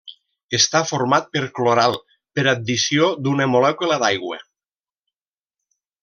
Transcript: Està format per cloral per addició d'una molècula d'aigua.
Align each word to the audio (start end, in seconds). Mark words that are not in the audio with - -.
Està 0.57 0.79
format 0.91 1.27
per 1.35 1.43
cloral 1.59 1.97
per 2.39 2.45
addició 2.53 3.09
d'una 3.27 3.47
molècula 3.57 3.99
d'aigua. 4.05 4.39